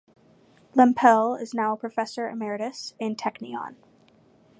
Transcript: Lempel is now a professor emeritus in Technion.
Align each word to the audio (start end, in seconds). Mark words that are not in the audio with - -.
Lempel 0.73 1.39
is 1.39 1.53
now 1.53 1.73
a 1.73 1.77
professor 1.77 2.27
emeritus 2.27 2.95
in 2.97 3.15
Technion. 3.15 3.75